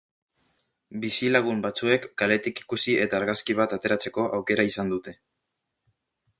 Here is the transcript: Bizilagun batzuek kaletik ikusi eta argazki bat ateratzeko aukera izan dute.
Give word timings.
Bizilagun 1.03 1.61
batzuek 1.65 2.07
kaletik 2.23 2.63
ikusi 2.65 2.97
eta 3.05 3.21
argazki 3.21 3.59
bat 3.63 3.79
ateratzeko 3.79 4.27
aukera 4.41 4.69
izan 4.73 4.93
dute. 4.97 5.19